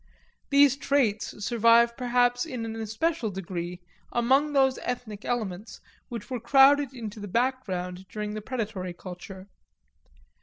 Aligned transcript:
These 0.49 0.77
traits 0.77 1.45
survive 1.45 1.95
perhaps 1.95 2.43
in 2.43 2.65
an 2.65 2.75
especial 2.75 3.29
degree 3.29 3.81
among 4.11 4.53
those 4.53 4.79
ethic 4.81 5.25
elements 5.25 5.79
which 6.09 6.27
were 6.27 6.39
crowded 6.39 6.91
into 6.91 7.19
the 7.19 7.27
background 7.27 8.07
during 8.09 8.33
the 8.33 8.41
predatory 8.41 8.93
culture. 8.93 9.45